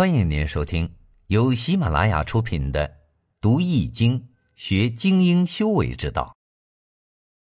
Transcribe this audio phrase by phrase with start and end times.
[0.00, 0.90] 欢迎您收听
[1.26, 2.88] 由喜马拉雅出品的
[3.38, 6.34] 《读易经学精英修为之道》，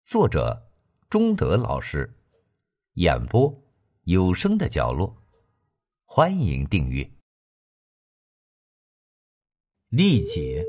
[0.07, 0.69] 作者
[1.09, 2.13] 中德老师，
[2.93, 3.51] 演播
[4.03, 5.17] 有声的角落。
[6.05, 7.09] 欢迎订阅。
[9.89, 10.63] 历解，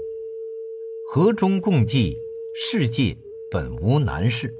[1.10, 2.16] 和衷共济，
[2.56, 3.14] 世界
[3.50, 4.50] 本无难事。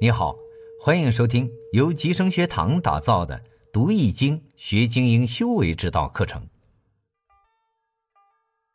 [0.00, 0.38] 你好，
[0.80, 3.38] 欢迎收听由吉生学堂打造的。
[3.76, 6.42] 读易经学精英修为之道课程。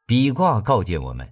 [0.05, 1.27] 比卦告诫我们，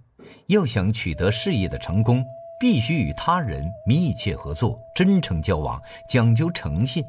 [0.48, 2.20] 要想取得事业的成功，
[2.58, 7.00] 必须与他人密切合作、真诚交往，讲究诚信。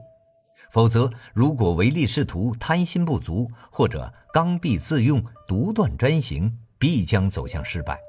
[0.72, 8.00] 否则，如果唯利是图、贪心不足，或者刚愎自用、独断专行，必将走向失败。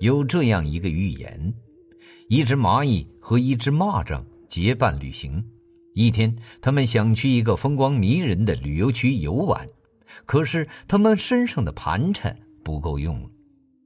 [0.00, 1.54] 有这样一个寓言：
[2.28, 5.40] 一只蚂蚁和一只蚂蚱结伴旅行。
[5.94, 9.68] 一天，他们想去一个风光迷人的旅游区游玩，
[10.24, 13.28] 可是他们身上的盘缠不够用了。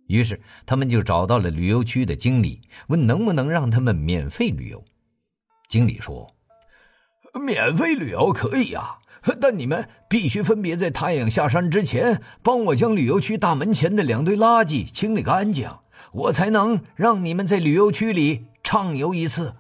[0.07, 4.84] 于是，他们就找到了旅游区的经理，问能不能让他们免费旅游。
[5.69, 6.33] 经理说
[7.45, 8.99] ：“免费旅游可以呀，
[9.41, 15.69] 但你们必须分别在太阳下山之前，帮我将旅游区大门前的两堆垃圾清理干净，
[16.12, 19.57] 我才能让你们在旅游区里畅游一次。”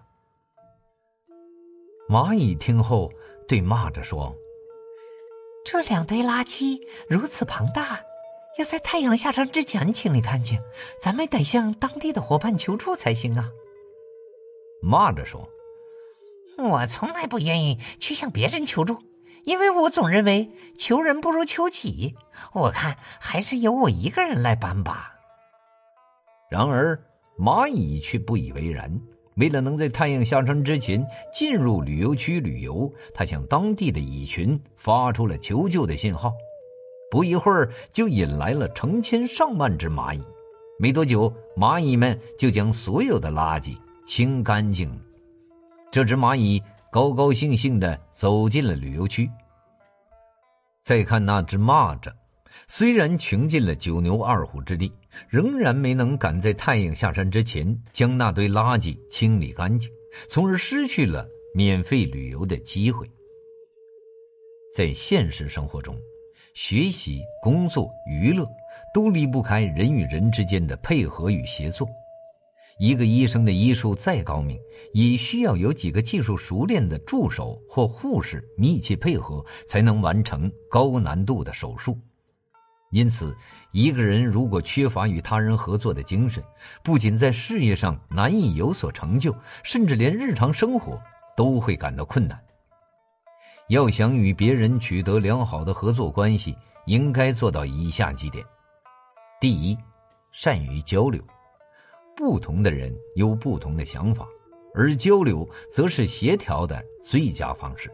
[2.08, 3.12] 蚂蚁听后，
[3.48, 4.32] 对蚂蚱说
[5.66, 8.00] ：“这两堆垃圾如此庞大，
[8.58, 10.60] 要在太阳下山之前清理干净，
[11.00, 13.50] 咱们得向当地的伙伴求助才行啊。”
[14.80, 15.48] 蚂蚱说
[16.58, 18.98] ：“我从来不愿意去向别人求助，
[19.42, 22.14] 因为我总认为求人不如求己。
[22.52, 25.12] 我看还是由我一个人来搬吧。”
[26.48, 26.96] 然而，
[27.36, 28.96] 蚂蚁却不以为然。
[29.36, 36.32] 为了能在太阳下山之前进入旅游区旅游，他向当地的蚁群发出了求救的信号。
[37.10, 40.22] 不一会儿，就引来了成千上万只蚂蚁。
[40.78, 43.76] 没多久，蚂蚁们就将所有的垃圾
[44.06, 44.96] 清干净了。
[45.90, 49.30] 这只蚂蚁高高兴兴的走进了旅游区。
[50.82, 52.10] 再看那只蚂蚱。
[52.68, 54.92] 虽然穷尽了九牛二虎之力，
[55.28, 59.90] 仍然没能赶在太阳下山之前将那堆垃圾清理干净，
[60.28, 63.08] 从而失去了免费旅游的机会。
[64.74, 65.96] 在现实生活中，
[66.54, 68.46] 学习、工作、娱乐
[68.92, 71.88] 都离不开人与人之间的配合与协作。
[72.78, 74.58] 一个医生的医术再高明，
[74.92, 81.98] 也需要有几个技术熟练的助手或护士密切配合，才能完成高难度的手术。
[82.96, 83.36] 因此，
[83.72, 86.42] 一个人如果缺乏与他人合作的精神，
[86.82, 90.98] 不仅在事业上难以有所成就，甚至连日常生活
[91.36, 92.42] 都会感到困难。
[93.68, 98.42] 要想与别人取得良好的合作关系，应该做到以下几点：
[99.42, 99.76] 第一，
[100.32, 101.22] 善于交流。
[102.16, 104.26] 不同的人有不同的想法，
[104.74, 107.90] 而交流则是协调的最佳方式。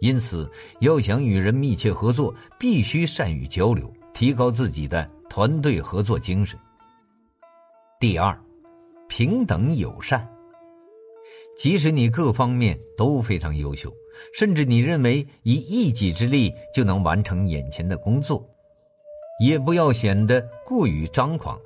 [0.00, 0.50] 因此，
[0.80, 3.88] 要想与人密切合作，必须善于交流。
[4.16, 6.58] 提高自己的团队合作精神。
[8.00, 8.34] 第二，
[9.08, 10.26] 平等友善。
[11.58, 13.92] 即使你各方面都非常优秀，
[14.32, 18.42] 甚至你认为以一己之力就能完成眼前的工作，
[19.38, 21.60] 也不要显得过于张狂，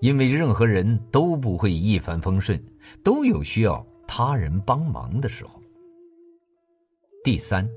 [0.00, 2.58] 因为任何人都不会一帆风顺，
[3.04, 5.60] 都有需要他人帮忙的时候。
[7.22, 7.68] 第三，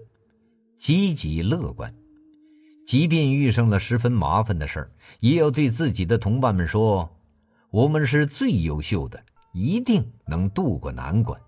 [0.77, 1.93] 积极乐观。
[2.85, 7.09] 即便遇上了十分麻烦的事儿，也要对自己的同伴们说
[7.71, 9.23] ：“我们是最优秀的，
[9.53, 11.39] 一定能渡过难关。”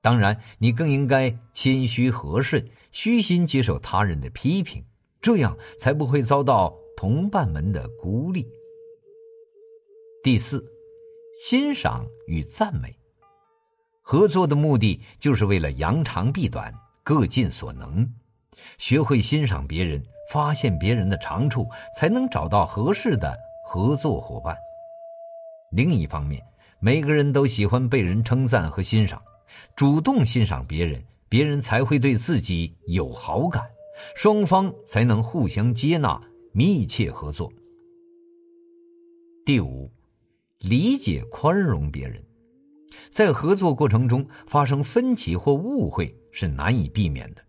[0.00, 4.82] 当然，你更应该谦虚和顺，虚心接受他人的批评，
[5.20, 8.46] 这样才不会遭到同伴们的孤立。
[10.22, 10.64] 第四，
[11.40, 12.94] 欣赏与赞美。
[14.00, 16.72] 合作的目的就是为了扬长避短，
[17.04, 18.08] 各尽所能，
[18.78, 20.02] 学会欣赏别人。
[20.32, 24.56] 发现别人的长处，才能找到合适的合作伙伴。
[25.72, 26.42] 另一方面，
[26.80, 29.22] 每个人都喜欢被人称赞和欣赏，
[29.76, 33.62] 主动欣赏别人，别人才会对自己有好感，
[34.16, 36.18] 双方才能互相接纳，
[36.52, 37.52] 密切合作。
[39.44, 39.90] 第五，
[40.60, 42.24] 理解宽容别人，
[43.10, 47.42] 在合作过程中发生分歧或误会是难以避免的。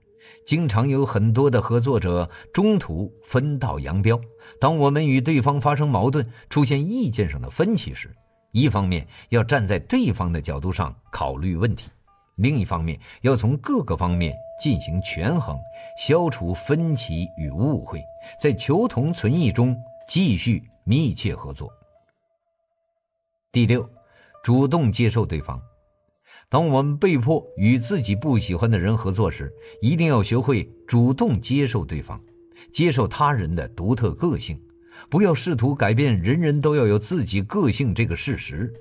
[0.45, 4.19] 经常有很多的合作者中途分道扬镳。
[4.59, 8.13] 当我们与对方发生矛盾、出现意见上的分歧时，
[8.51, 11.89] 一方面要站在对方的角度上考虑问题，
[12.35, 15.57] 另一方面要从各个方面进行权衡，
[15.97, 18.03] 消除分歧与误会，
[18.39, 19.75] 在求同存异中
[20.07, 21.71] 继续密切合作。
[23.51, 23.87] 第六，
[24.43, 25.61] 主动接受对方。
[26.53, 29.51] 当我们被迫与自己不喜欢的人合作时，
[29.81, 32.21] 一定要学会主动接受对方，
[32.71, 34.61] 接受他人的独特个性，
[35.09, 38.71] 不要试图改变人人都要有自己个性这个事实。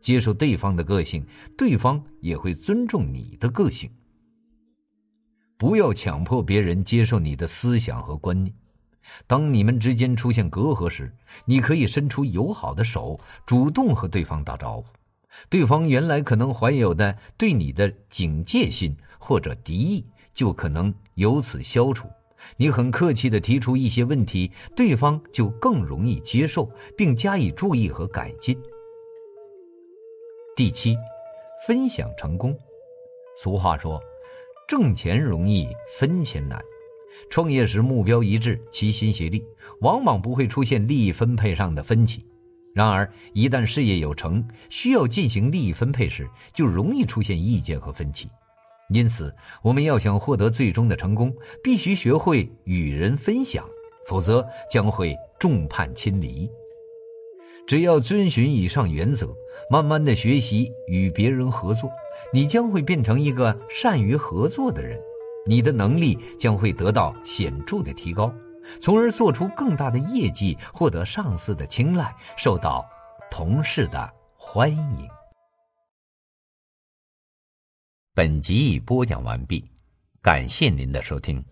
[0.00, 1.22] 接受对方的个性，
[1.58, 3.90] 对方也会尊重你的个性。
[5.58, 8.50] 不要强迫别人接受你的思想和观念。
[9.26, 11.12] 当你们之间出现隔阂时，
[11.44, 14.86] 你可以伸出友好的手，主动和对方打招呼。
[15.48, 20.04] 对方原来可能怀有的对你的警戒心或者敌意，
[20.34, 22.08] 就可能由此消除。
[22.56, 28.56] 你很客气的提出一些问题，对方就更容易接受，并加以注意和改进。
[30.54, 30.96] 第七，
[31.66, 32.56] 分享成功。
[33.36, 34.00] 俗话说
[34.68, 36.62] ：“挣钱容易分钱难。”
[37.30, 39.42] 创业时目标一致，齐心协力，
[39.80, 42.24] 往往不会出现利益分配上的分歧。
[42.74, 48.28] 然而，一旦事业有成，需要进行利益分配时，就容易出现意见和分歧。
[48.90, 49.32] 因此，
[49.62, 51.32] 我们要想获得最终的成功，
[51.62, 53.64] 必须学会与人分享，
[54.08, 56.50] 否则将会众叛亲离。
[57.64, 59.32] 只要遵循以上原则，
[59.70, 61.88] 慢慢的学习与别人合作，
[62.32, 65.00] 你将会变成一个善于合作的人，
[65.46, 68.34] 你的能力将会得到显著的提高。
[68.80, 72.84] 从而做出更大的业绩，获得上司的青睐，受到
[73.30, 75.08] 同事的欢迎。
[78.14, 79.68] 本集已播讲完毕，
[80.22, 81.44] 感谢您的收听。